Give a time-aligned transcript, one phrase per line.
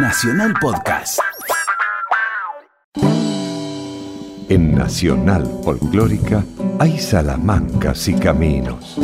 [0.00, 1.18] Nacional Podcast.
[4.48, 6.44] En Nacional Folclórica
[6.78, 8.96] hay salamancas y caminos.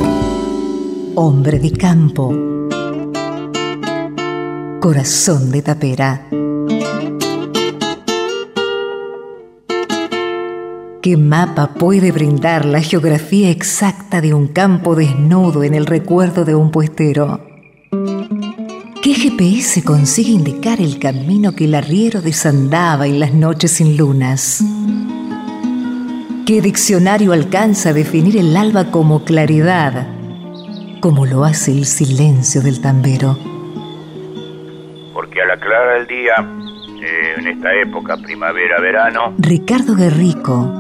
[1.17, 2.33] Hombre de campo.
[4.81, 6.29] Corazón de tapera.
[11.03, 16.55] ¿Qué mapa puede brindar la geografía exacta de un campo desnudo en el recuerdo de
[16.55, 17.54] un puestero?
[19.25, 24.63] ¿Qué GPS consigue indicar el camino que el arriero desandaba en las noches sin lunas?
[26.47, 30.07] ¿Qué diccionario alcanza a definir el alba como claridad,
[31.01, 33.39] como lo hace el silencio del tambero?
[35.15, 36.35] Porque a la clara del día,
[37.01, 40.71] eh, en esta época, primavera-verano, Ricardo Guerrico,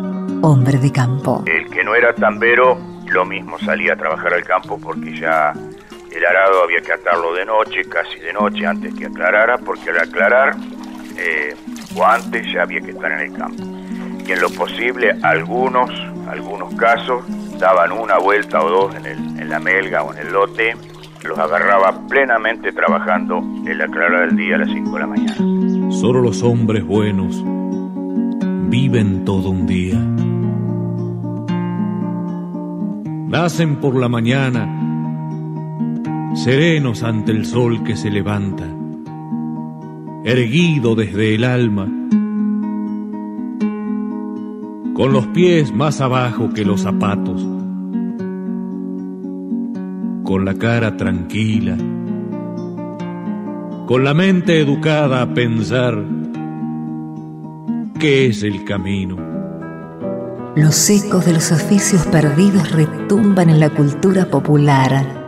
[0.42, 1.44] hombre de campo.
[1.46, 2.76] el que no era tambero,
[3.06, 5.54] lo mismo salía a trabajar al campo porque ya
[6.16, 9.98] el arado había que atarlo de noche, casi de noche, antes que aclarara, porque al
[9.98, 10.54] aclarar,
[11.16, 11.54] eh,
[11.96, 13.62] o antes ya había que estar en el campo.
[14.26, 15.90] Y en lo posible, algunos,
[16.28, 17.24] algunos casos,
[17.58, 20.74] daban una vuelta o dos en, el, en la melga o en el lote,
[21.24, 25.90] los agarraba plenamente trabajando en la clara del día a las 5 de la mañana.
[25.90, 27.42] Solo los hombres buenos
[28.68, 29.98] viven todo un día.
[33.28, 34.83] Nacen por la mañana,
[36.34, 38.64] serenos ante el sol que se levanta,
[40.24, 41.86] erguido desde el alma,
[44.94, 47.40] con los pies más abajo que los zapatos,
[50.24, 51.76] con la cara tranquila,
[53.86, 56.02] con la mente educada a pensar
[58.00, 59.16] qué es el camino.
[60.56, 65.23] Los ecos de los oficios perdidos retumban en la cultura popular.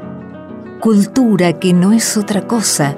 [0.80, 2.94] Cultura que no es otra cosa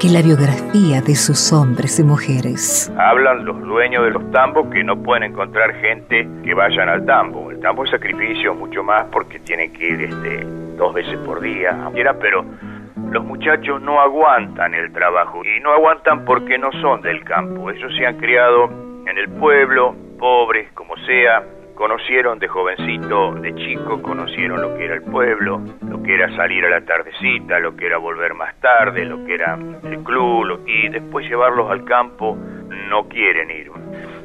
[0.00, 2.90] que la biografía de sus hombres y mujeres.
[2.96, 7.50] Hablan los dueños de los tambos que no pueden encontrar gente que vayan al tambo.
[7.50, 10.44] El tambo es sacrificio mucho más porque tienen que ir este,
[10.76, 11.76] dos veces por día,
[12.20, 12.44] pero
[13.10, 17.70] los muchachos no aguantan el trabajo y no aguantan porque no son del campo.
[17.70, 18.70] Ellos se han criado
[19.06, 21.42] en el pueblo, pobres como sea,
[21.80, 26.62] conocieron de jovencito, de chico, conocieron lo que era el pueblo, lo que era salir
[26.66, 30.90] a la tardecita, lo que era volver más tarde, lo que era el club, y
[30.90, 32.36] después llevarlos al campo,
[32.90, 33.70] no quieren ir.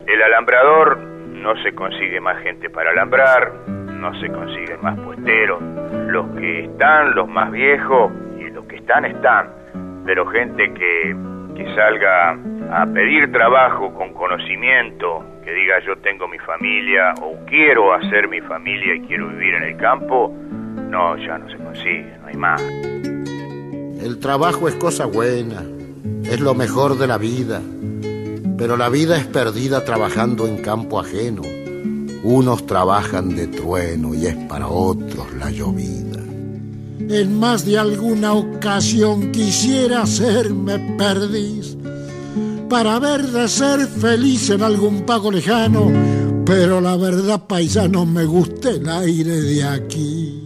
[0.06, 5.62] El alambrador no se consigue más gente para alambrar, no se consiguen más puesteros.
[6.08, 9.48] Los que están, los más viejos, y los que están, están.
[10.06, 11.16] Pero gente que,
[11.56, 12.38] que salga
[12.72, 18.42] a pedir trabajo con conocimiento, que diga yo tengo mi familia o quiero hacer mi
[18.42, 20.34] familia y quiero vivir en el campo,
[20.90, 22.62] no, ya no se consigue, no hay más.
[22.62, 25.64] El trabajo es cosa buena,
[26.24, 27.62] es lo mejor de la vida,
[28.58, 31.42] pero la vida es perdida trabajando en campo ajeno.
[32.24, 36.20] Unos trabajan de trueno y es para otros la llovida.
[37.08, 41.75] En más de alguna ocasión quisiera hacerme perdiz
[42.70, 45.92] para ver de ser feliz en algún pago lejano,
[46.46, 50.42] pero la verdad, paisano, me gusta el aire de aquí.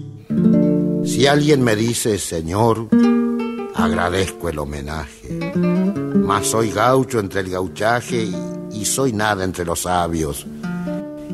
[1.03, 2.87] Si alguien me dice, Señor,
[3.75, 5.53] agradezco el homenaje,
[6.15, 8.35] mas soy gaucho entre el gauchaje y,
[8.81, 10.45] y soy nada entre los sabios,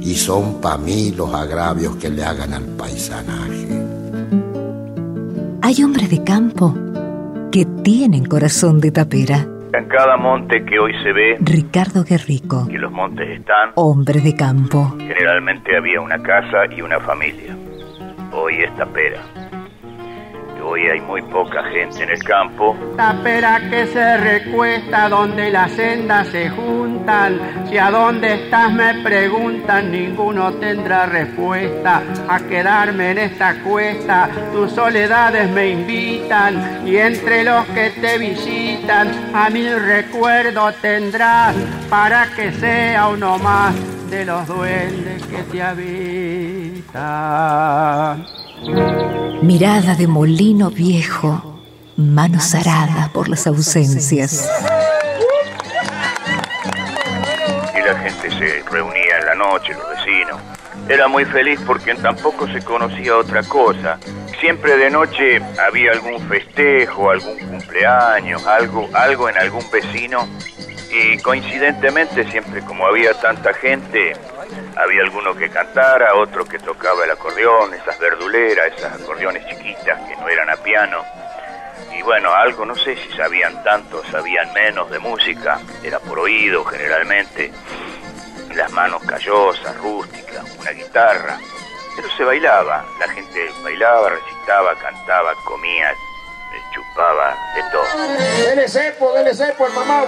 [0.01, 3.67] y son pa' mí los agravios que le hagan al paisanaje.
[5.61, 6.75] Hay hombres de campo
[7.51, 9.49] que tienen corazón de tapera.
[9.77, 14.33] En cada monte que hoy se ve, Ricardo Guerrico, que los montes están, hombre de
[14.33, 14.95] campo.
[14.97, 17.53] generalmente había una casa y una familia.
[18.31, 19.19] Hoy es tapera.
[20.67, 22.75] Hoy hay muy poca gente en el campo.
[22.97, 27.67] Tapera que se recuesta donde las sendas se juntan.
[27.69, 32.01] Si a dónde estás me preguntan, ninguno tendrá respuesta.
[32.27, 36.81] A quedarme en esta cuesta, tus soledades me invitan.
[36.87, 41.55] Y entre los que te visitan, a mi recuerdo tendrás
[41.91, 43.75] para que sea uno más
[44.09, 46.95] de los duendes que te habitan.
[48.67, 51.61] Mirada de molino viejo,
[51.97, 54.49] manos aradas por las ausencias.
[57.75, 60.41] y la gente se reunía en la noche, los vecinos.
[60.89, 63.99] Era muy feliz porque tampoco se conocía otra cosa.
[64.39, 70.27] Siempre de noche había algún festejo, algún cumpleaños, algo, algo en algún vecino.
[70.91, 74.13] Y coincidentemente, siempre como había tanta gente,
[74.75, 80.15] había alguno que cantara, otro que tocaba el acordeón, esas verduleras, esas acordeones chiquitas que
[80.17, 81.03] no eran a piano.
[81.97, 86.63] y bueno, algo, no sé si sabían tanto, sabían menos de música, era por oído
[86.65, 87.51] generalmente,
[88.53, 91.37] las manos callosas, rústicas, una guitarra,
[91.95, 95.95] pero se bailaba, la gente bailaba, recitaba, cantaba, comía, eh,
[96.73, 97.85] chupaba, de todo.
[98.45, 100.03] Dele cepo, dele cepo el mamá.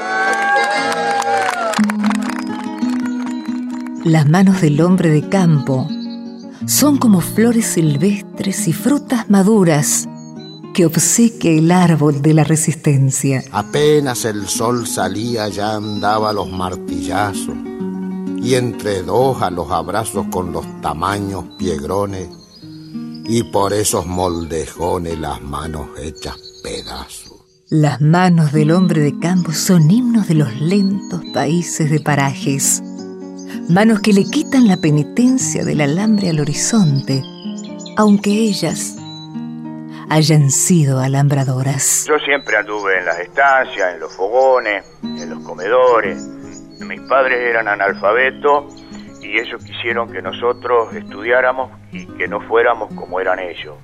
[4.07, 5.86] Las manos del hombre de campo
[6.65, 10.07] son como flores silvestres y frutas maduras
[10.74, 13.44] que obsequia el árbol de la resistencia.
[13.51, 17.57] Apenas el sol salía ya andaba los martillazos
[18.42, 22.30] y entre dos a los abrazos con los tamaños piegrones
[23.25, 27.33] y por esos moldejones las manos hechas pedazos.
[27.69, 32.81] Las manos del hombre de campo son himnos de los lentos países de parajes.
[33.69, 37.21] Manos que le quitan la penitencia del alambre al horizonte,
[37.97, 38.95] aunque ellas
[40.09, 42.05] hayan sido alambradoras.
[42.07, 46.17] Yo siempre anduve en las estancias, en los fogones, en los comedores.
[46.79, 48.73] Mis padres eran analfabetos
[49.21, 53.75] y ellos quisieron que nosotros estudiáramos y que no fuéramos como eran ellos.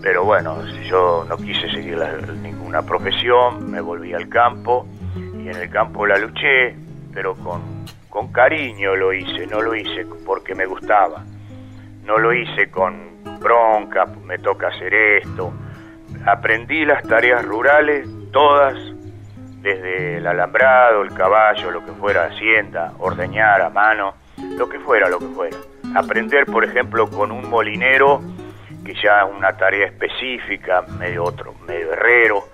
[0.00, 1.98] Pero bueno, yo no quise seguir
[2.42, 6.74] ninguna profesión, me volví al campo y en el campo la luché,
[7.12, 7.60] pero con,
[8.10, 11.24] con cariño lo hice, no lo hice porque me gustaba.
[12.04, 15.52] No lo hice con bronca, me toca hacer esto.
[16.26, 18.74] Aprendí las tareas rurales, todas,
[19.62, 24.14] desde el alambrado, el caballo, lo que fuera, hacienda, ordeñar a mano,
[24.56, 25.56] lo que fuera, lo que fuera.
[25.94, 28.20] Aprender, por ejemplo, con un molinero,
[28.84, 32.44] que ya es una tarea específica, medio otro, medio herrero,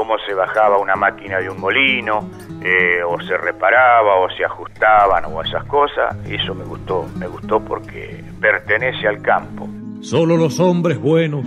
[0.00, 2.26] cómo se bajaba una máquina de un molino,
[2.64, 7.60] eh, o se reparaba, o se ajustaban, o esas cosas, eso me gustó, me gustó
[7.62, 9.68] porque pertenece al campo.
[10.00, 11.44] Solo los hombres buenos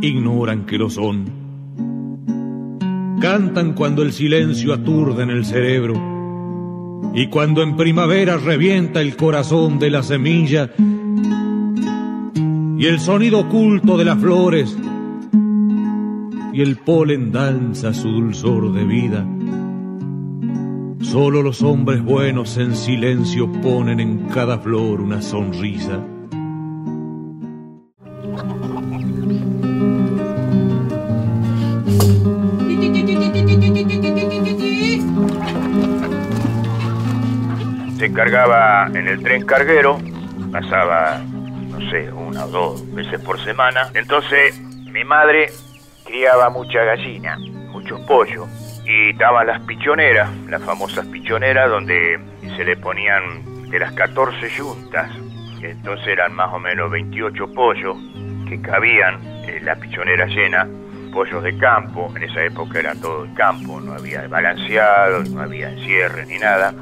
[0.00, 1.24] ignoran que lo son.
[3.20, 5.94] Cantan cuando el silencio aturde en el cerebro
[7.12, 10.70] y cuando en primavera revienta el corazón de la semilla
[12.78, 14.78] y el sonido oculto de las flores
[16.52, 19.26] y el polen danza su dulzor de vida.
[21.00, 26.00] Solo los hombres buenos en silencio ponen en cada flor una sonrisa.
[37.96, 39.98] Se cargaba en el tren carguero,
[40.50, 41.20] pasaba,
[41.70, 43.90] no sé, una o dos veces por semana.
[43.94, 44.60] Entonces
[44.92, 45.50] mi madre
[46.10, 47.38] criaba mucha gallina,
[47.70, 48.48] muchos pollos.
[48.84, 52.18] Y estaban las pichoneras, las famosas pichoneras donde
[52.56, 55.10] se le ponían de las 14 yuntas.
[55.62, 57.96] Entonces eran más o menos 28 pollos
[58.48, 60.66] que cabían en la pichonera llena,
[61.12, 62.12] pollos de campo.
[62.16, 66.74] En esa época era todo el campo, no había balanceado, no había encierre ni nada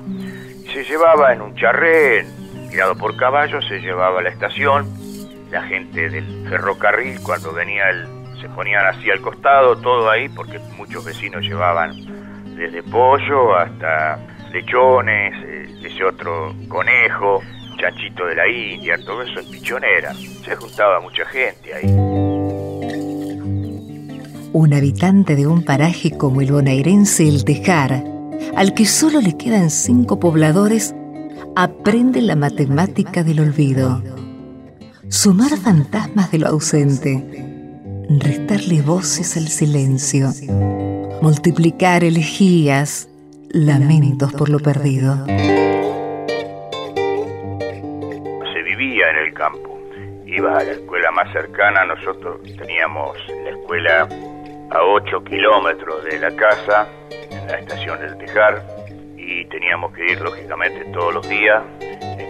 [0.73, 2.27] se llevaba en un charré,
[2.71, 4.87] tirado por caballo, se llevaba a la estación.
[5.51, 8.07] La gente del ferrocarril, cuando venía el,
[8.41, 11.93] se ponían así al costado, todo ahí, porque muchos vecinos llevaban
[12.57, 14.19] desde pollo hasta
[14.53, 17.43] lechones, eh, ese otro conejo,
[17.79, 20.13] chanchito de la India, todo eso en pichonera.
[20.15, 21.87] Se juntaba mucha gente ahí.
[24.53, 28.03] Un habitante de un paraje como el bonaerense El Tejar,
[28.57, 30.95] al que solo le quedan cinco pobladores,
[31.55, 34.03] aprende la matemática del olvido.
[35.09, 37.48] Sumar fantasmas de lo ausente,
[38.09, 40.29] restarle voces al silencio,
[41.21, 43.11] multiplicar elegías,
[43.51, 45.27] lamentos por lo perdido.
[48.47, 49.79] se vivía en el campo.
[50.27, 54.09] Ibas a la escuela más cercana, nosotros teníamos la escuela
[54.71, 56.89] a 8 kilómetros de la casa,
[57.31, 58.65] en la estación del Tejar,
[59.17, 61.63] y teníamos que ir lógicamente todos los días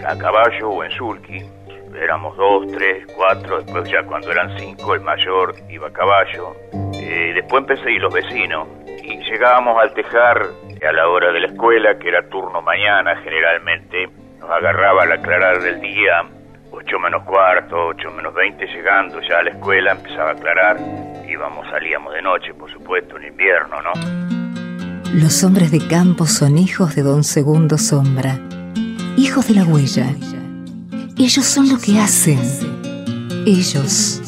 [0.06, 1.57] a caballo o en sulky.
[2.00, 6.54] Éramos dos, tres, cuatro, después ya cuando eran cinco el mayor iba a caballo.
[6.94, 8.68] Eh, después empecé ir los vecinos
[9.02, 10.46] y llegábamos al Tejar
[10.86, 15.60] a la hora de la escuela, que era turno mañana generalmente, nos agarraba al aclarar
[15.60, 16.24] del día,
[16.70, 20.76] 8 menos cuarto, 8 menos 20, llegando ya a la escuela, empezaba a aclarar,
[21.28, 23.92] íbamos, salíamos de noche, por supuesto, en invierno, ¿no?
[25.12, 28.38] Los hombres de campo son hijos de don Segundo Sombra,
[29.16, 30.14] hijos de la huella.
[31.18, 32.38] Ellos son lo que hacen.
[33.44, 34.20] Ellos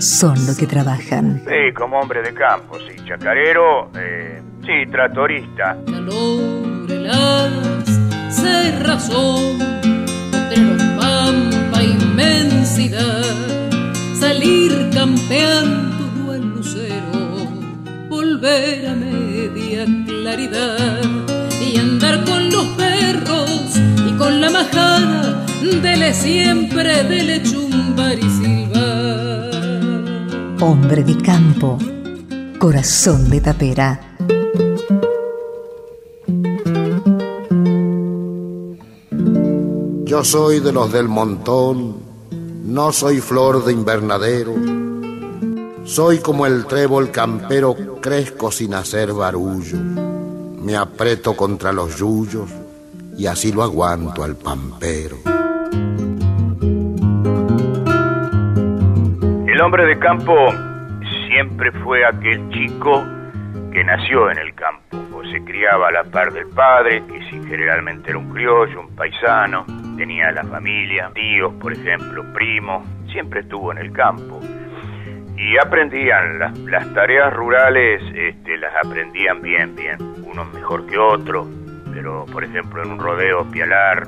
[0.00, 1.42] son lo que trabajan.
[1.46, 5.76] Sí, como hombre de campo, sí, chacarero, eh, sí, tratorista.
[5.86, 8.00] calor, heladas,
[8.30, 9.58] cerrazón,
[10.32, 13.22] potreros, pampa, inmensidad,
[14.18, 17.46] salir campeando al lucero,
[18.08, 21.00] volver a media claridad
[21.60, 29.50] y andar con los perros y con la majada, dele siempre, dele chumbar y silbar.
[30.60, 31.78] Hombre de campo,
[32.58, 34.00] corazón de tapera.
[40.04, 41.96] Yo soy de los del montón,
[42.64, 44.54] no soy flor de invernadero.
[45.84, 49.78] Soy como el trébol campero, crezco sin hacer barullo.
[50.62, 52.48] Me aprieto contra los yuyos
[53.18, 55.33] y así lo aguanto al pampero.
[59.64, 60.34] Hombre de campo
[61.26, 63.02] siempre fue aquel chico
[63.72, 67.40] que nació en el campo o se criaba a la par del padre, que sí,
[67.48, 69.64] generalmente era un criollo, un paisano,
[69.96, 74.38] tenía la familia, tíos, por ejemplo, primos, siempre estuvo en el campo.
[75.38, 81.48] Y aprendían las, las tareas rurales, este, las aprendían bien, bien, unos mejor que otros,
[81.90, 84.06] pero por ejemplo en un rodeo, pialar,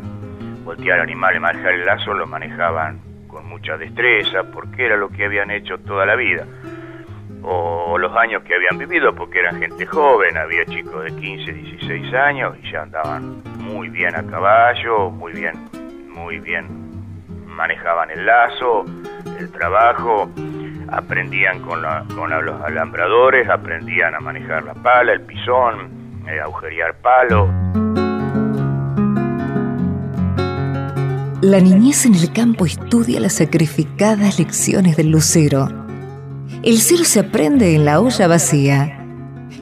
[0.65, 3.15] voltear animales, manejar el lazo, lo manejaban
[3.47, 6.47] mucha destreza, porque era lo que habían hecho toda la vida
[7.49, 12.15] o los años que habían vivido, porque eran gente joven, había chicos de 15, 16
[12.15, 15.55] años y ya andaban muy bien a caballo, muy bien,
[16.09, 16.87] muy bien
[17.47, 18.85] manejaban el lazo,
[19.38, 20.31] el trabajo,
[20.88, 21.83] aprendían con,
[22.15, 27.49] con los alambradores, aprendían a manejar la pala, el pisón, a agujerear palo.
[31.47, 35.69] La niñez en el campo estudia las sacrificadas lecciones del lucero.
[36.65, 39.07] El cielo se aprende en la olla vacía,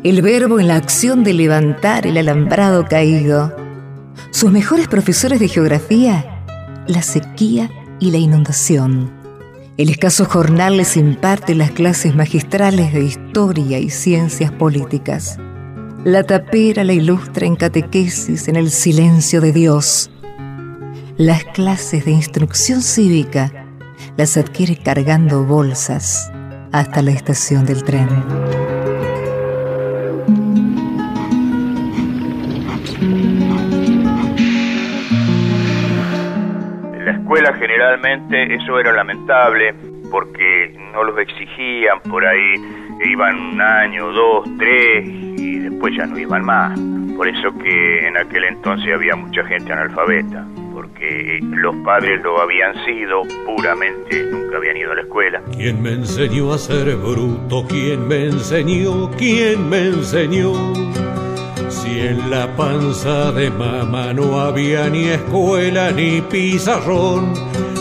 [0.03, 3.55] el verbo en la acción de levantar el alambrado caído.
[4.31, 6.43] Sus mejores profesores de geografía,
[6.87, 7.69] la sequía
[8.01, 9.13] y la inundación.
[9.77, 15.39] El escaso jornal les imparte las clases magistrales de historia y ciencias políticas.
[16.03, 20.11] La tapera la ilustra en catequesis en el silencio de Dios.
[21.17, 23.49] Las clases de instrucción cívica
[24.17, 26.33] las adquiere cargando bolsas
[26.73, 28.09] hasta la estación del tren.
[36.95, 39.73] En la escuela generalmente eso era lamentable
[40.11, 42.55] porque no los exigían por ahí,
[43.05, 46.77] iban un año, dos, tres y después ya no iban más.
[47.17, 50.45] Por eso que en aquel entonces había mucha gente analfabeta,
[51.05, 55.43] porque los padres lo habían sido puramente, nunca habían ido a la escuela.
[55.53, 57.65] ¿Quién me enseñó a ser bruto?
[57.69, 59.11] ¿Quién me enseñó?
[59.13, 60.53] ¿Quién me enseñó?
[61.69, 67.33] Si en la panza de mamá no había ni escuela ni pizarrón,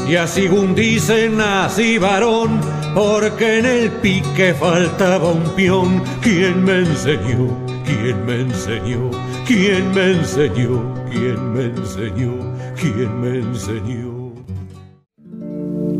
[0.07, 2.59] y así según dicen nací varón,
[2.93, 6.03] porque en el pique faltaba un peón.
[6.21, 7.47] ¿Quién me enseñó?
[7.85, 9.11] ¿Quién me enseñó?
[9.45, 11.02] ¿Quién me enseñó?
[11.13, 12.33] ¿Quién me enseñó?
[12.75, 14.33] ¿Quién me enseñó?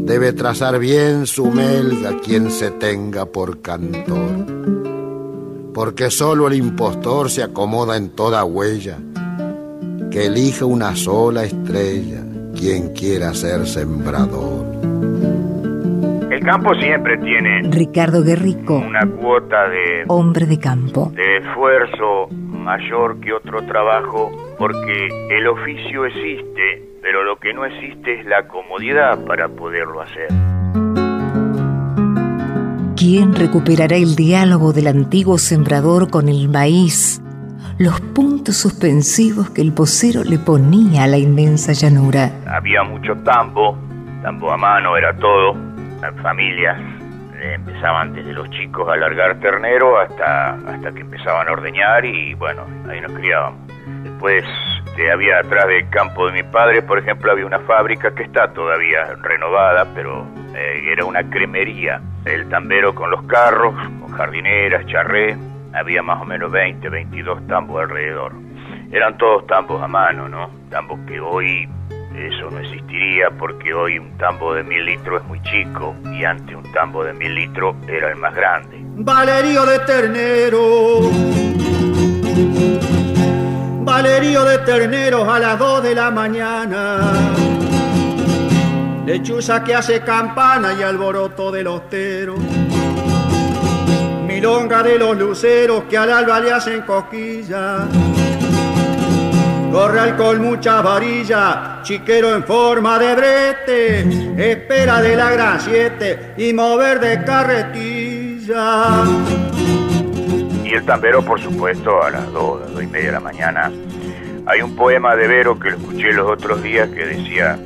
[0.06, 4.48] Debe trazar bien su melga quien se tenga por cantor,
[5.72, 8.98] porque solo el impostor se acomoda en toda huella,
[10.10, 12.24] que elija una sola estrella
[12.56, 14.66] quien quiera ser sembrador.
[16.32, 21.12] El campo siempre tiene Ricardo Guerrico, una cuota de, hombre de campo.
[21.14, 24.32] de esfuerzo mayor que otro trabajo
[24.64, 30.30] porque el oficio existe, pero lo que no existe es la comodidad para poderlo hacer.
[32.96, 37.22] ¿Quién recuperará el diálogo del antiguo sembrador con el maíz?
[37.78, 42.32] Los puntos suspensivos que el posero le ponía a la inmensa llanura.
[42.48, 43.78] Había mucho tambo,
[44.22, 45.58] tambo a mano era todo,
[46.00, 46.80] las familias
[47.36, 52.34] eh, empezaban desde los chicos a largar ternero hasta, hasta que empezaban a ordeñar y
[52.36, 53.63] bueno, ahí nos criábamos.
[54.24, 54.46] Después
[54.86, 58.54] este, había atrás del campo de mi padre, por ejemplo, había una fábrica que está
[58.54, 60.26] todavía renovada, pero
[60.56, 62.00] eh, era una cremería.
[62.24, 65.36] El tambero con los carros, con jardineras, charré,
[65.74, 68.32] había más o menos 20, 22 tambos alrededor.
[68.94, 70.50] Eran todos tambos a mano, ¿no?
[70.70, 71.68] Tambos que hoy
[72.16, 76.56] eso no existiría porque hoy un tambo de mil litros es muy chico y antes
[76.56, 78.78] un tambo de mil litros era el más grande.
[78.96, 81.10] Valerio de ternero.
[83.96, 87.14] Valerio de terneros a las 2 de la mañana.
[89.06, 92.36] Lechuza que hace campana y alboroto del ostero.
[94.26, 97.82] Milonga de los luceros que al alba le hacen cosquillas.
[99.72, 105.60] Corral con mucha varilla, chiquero en forma de brete, espera de la gran
[106.36, 109.04] y mover de carretilla.
[110.74, 113.20] Y el tambero, por supuesto, a las 2, a las 2 y media de la
[113.20, 113.72] mañana.
[114.48, 117.60] Hay un poema de Vero que lo escuché los otros días que decía,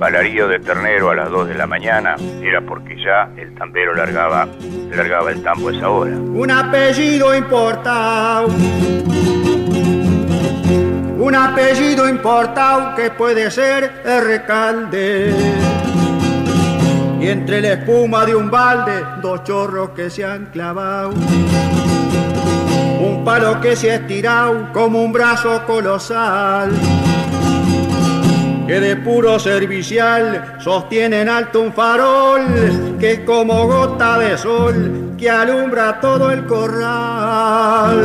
[0.00, 4.48] balarío de ternero a las 2 de la mañana, era porque ya el tambero largaba,
[4.90, 6.10] largaba el tambo a esa hora.
[6.10, 8.48] Un apellido importado.
[11.18, 15.32] Un apellido importado que puede ser recalde.
[17.20, 21.10] Y entre la espuma de un balde, dos chorros que se han clavado.
[23.00, 26.72] Un palo que se ha estirado como un brazo colosal
[28.70, 35.16] que de puro servicial sostiene en alto un farol que es como gota de sol
[35.18, 38.04] que alumbra todo el corral.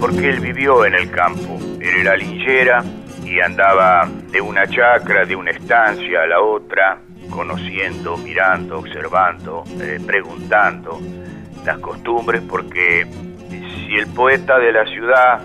[0.00, 2.82] Porque él vivió en el campo, él era linchera
[3.26, 6.98] y andaba de una chacra, de una estancia a la otra,
[7.32, 11.00] conociendo, mirando, observando, eh, preguntando
[11.64, 13.06] las costumbres, porque
[13.48, 15.42] si el poeta de la ciudad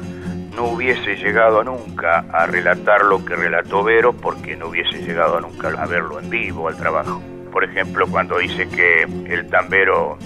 [0.56, 5.70] no hubiese llegado nunca a relatar lo que relató Vero porque no hubiese llegado nunca
[5.70, 7.22] a verlo en vivo, al trabajo.
[7.51, 10.17] Por ejemplo, cuando dice que el tambero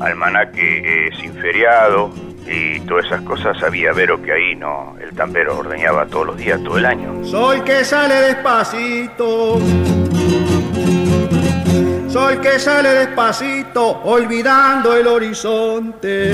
[0.00, 2.10] almanaque es inferiado
[2.46, 6.62] y todas esas cosas, sabía Vero que ahí no, el tambero ordeñaba todos los días,
[6.62, 7.24] todo el año.
[7.24, 9.58] Sol que sale despacito.
[12.14, 16.32] Sol que sale despacito, olvidando el horizonte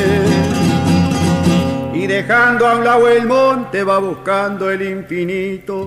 [1.94, 5.86] y dejando a un lado el monte va buscando el infinito.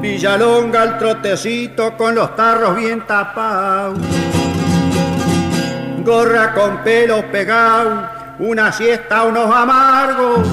[0.00, 4.00] Villalonga al trotecito con los tarros bien tapados.
[6.04, 8.02] Gorra con pelos pegados,
[8.40, 10.48] una siesta, unos amargos,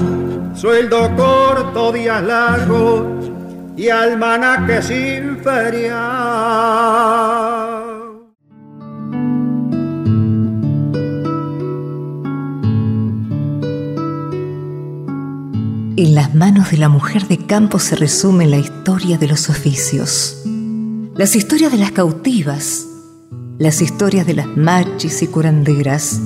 [0.54, 3.02] sueldo corto, días largos
[3.76, 5.33] y almanaque sin
[15.96, 20.42] En las manos de la mujer de campo se resume la historia de los oficios,
[21.14, 22.86] las historias de las cautivas,
[23.58, 26.22] las historias de las machis y curanderas.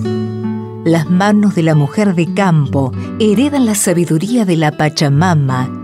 [0.84, 5.77] Las manos de la mujer de campo heredan la sabiduría de la Pachamama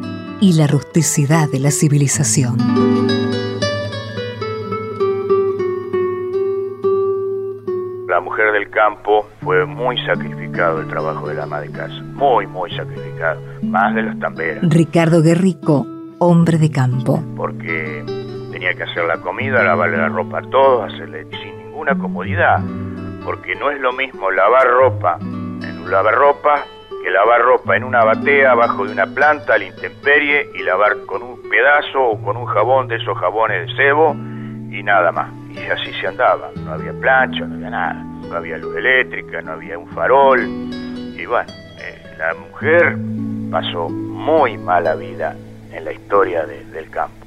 [0.44, 2.58] y la rusticidad de la civilización.
[8.06, 12.70] la mujer del campo fue muy sacrificado el trabajo del ama de casa, muy, muy
[12.76, 14.62] sacrificado, más de las tamberas.
[14.68, 15.86] Ricardo Guerrico,
[16.18, 17.24] hombre de campo.
[17.34, 18.04] Porque
[18.52, 22.60] tenía que hacer la comida, lavarle la ropa a todos, hacerle sin ninguna comodidad,
[23.24, 26.66] porque no es lo mismo lavar ropa en un lavarropa
[27.04, 31.04] que lavar ropa en una batea abajo de una planta a la intemperie y lavar
[31.04, 34.14] con un pedazo o con un jabón de esos jabones de cebo
[34.70, 36.50] y nada más y así se andaba.
[36.64, 38.02] No había plancha, no había nada.
[38.26, 40.40] No había luz eléctrica, no había un farol.
[40.46, 42.96] Y bueno, eh, la mujer
[43.50, 45.36] pasó muy mala vida
[45.72, 47.26] en la historia del campo.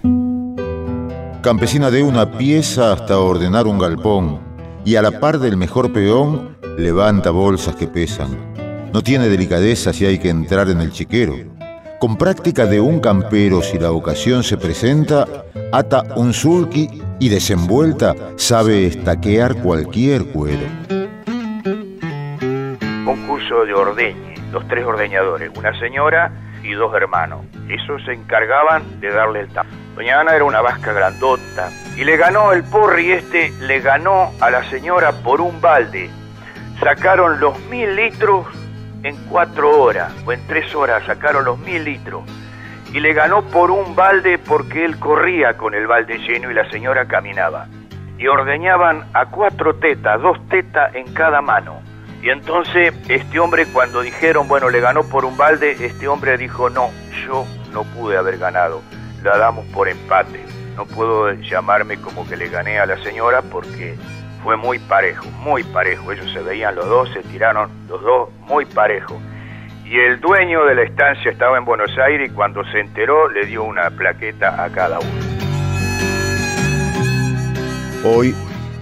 [1.44, 4.40] Campesina de una pieza hasta ordenar un galpón
[4.84, 8.57] y a la par del mejor peón levanta bolsas que pesan.
[8.98, 11.36] No tiene delicadeza si hay que entrar en el chiquero.
[12.00, 15.24] Con práctica de un campero, si la ocasión se presenta,
[15.72, 20.66] ata un sulky y desenvuelta sabe estaquear cualquier cuero.
[23.06, 26.32] Concurso de ordeñe, los tres ordeñadores, una señora
[26.64, 27.46] y dos hermanos.
[27.70, 29.78] Esos se encargaban de darle el tamaño.
[29.96, 34.50] Doña Ana era una vasca grandota y le ganó el porri este, le ganó a
[34.50, 36.10] la señora por un balde.
[36.80, 38.48] Sacaron los mil litros
[39.04, 42.24] en cuatro horas o en tres horas, sacaron los mil litros
[42.94, 46.70] y le ganó por un balde porque él corría con el balde lleno y la
[46.70, 47.68] señora caminaba.
[48.18, 51.82] Y ordeñaban a cuatro tetas, dos tetas en cada mano.
[52.22, 56.70] Y entonces este hombre cuando dijeron, bueno, le ganó por un balde, este hombre dijo,
[56.70, 56.90] no,
[57.26, 58.82] yo no pude haber ganado,
[59.24, 60.44] la damos por empate.
[60.76, 63.96] No puedo llamarme como que le gané a la señora porque
[64.44, 66.12] fue muy parejo, muy parejo.
[66.12, 69.20] Ellos se veían los dos, se tiraron los dos muy parejo
[69.90, 73.46] y el dueño de la estancia estaba en Buenos Aires y cuando se enteró le
[73.46, 75.10] dio una plaqueta a cada uno.
[78.04, 78.36] Hoy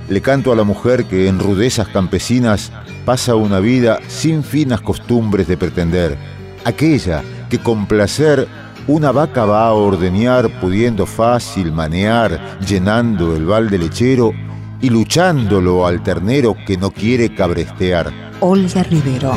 [0.09, 2.71] le canto a la mujer que en rudezas campesinas
[3.05, 6.17] pasa una vida sin finas costumbres de pretender,
[6.63, 8.47] aquella que con placer
[8.87, 14.31] una vaca va a ordeñar pudiendo fácil manear, llenando el balde lechero
[14.85, 18.13] y luchándolo al ternero que no quiere cabrestear.
[18.39, 19.35] Olga Rivero.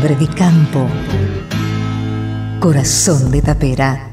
[0.00, 0.88] Hombre de campo.
[2.58, 4.08] Corazón de tapera.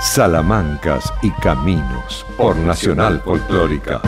[0.00, 4.00] Salamancas y Caminos por Nacional Folclórica.